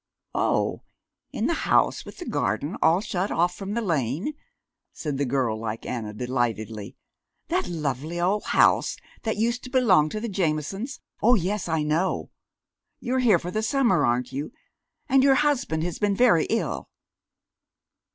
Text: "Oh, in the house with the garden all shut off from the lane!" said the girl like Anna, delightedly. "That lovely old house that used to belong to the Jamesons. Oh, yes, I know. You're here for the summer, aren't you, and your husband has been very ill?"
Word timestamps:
"Oh, 0.33 0.81
in 1.31 1.45
the 1.45 1.53
house 1.53 2.05
with 2.05 2.17
the 2.17 2.25
garden 2.25 2.75
all 2.81 3.01
shut 3.01 3.29
off 3.29 3.53
from 3.55 3.75
the 3.75 3.83
lane!" 3.83 4.33
said 4.91 5.19
the 5.19 5.25
girl 5.27 5.59
like 5.59 5.85
Anna, 5.85 6.11
delightedly. 6.11 6.95
"That 7.49 7.67
lovely 7.67 8.19
old 8.19 8.45
house 8.45 8.97
that 9.21 9.37
used 9.37 9.63
to 9.65 9.69
belong 9.69 10.09
to 10.09 10.19
the 10.19 10.27
Jamesons. 10.27 10.99
Oh, 11.21 11.35
yes, 11.35 11.69
I 11.69 11.83
know. 11.83 12.31
You're 12.99 13.19
here 13.19 13.37
for 13.37 13.51
the 13.51 13.61
summer, 13.61 14.03
aren't 14.03 14.31
you, 14.31 14.51
and 15.07 15.21
your 15.23 15.35
husband 15.35 15.83
has 15.83 15.99
been 15.99 16.15
very 16.15 16.45
ill?" 16.45 16.89